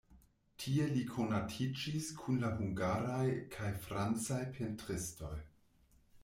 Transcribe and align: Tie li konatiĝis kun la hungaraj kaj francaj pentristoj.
Tie 0.61 0.85
li 0.93 1.01
konatiĝis 1.09 2.07
kun 2.21 2.39
la 2.45 2.49
hungaraj 2.61 3.27
kaj 3.57 3.69
francaj 3.85 4.41
pentristoj. 4.57 5.33